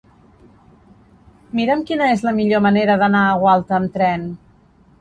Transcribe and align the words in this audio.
Mira'm 1.59 1.85
quina 1.91 2.09
és 2.15 2.25
la 2.29 2.35
millor 2.39 2.65
manera 2.69 2.99
d'anar 3.05 3.23
a 3.29 3.39
Gualta 3.45 3.81
amb 3.81 3.97
tren. 4.01 4.29